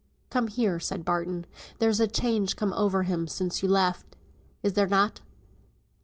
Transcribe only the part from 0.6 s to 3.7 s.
said Barton. "There's a change comed over him sin' yo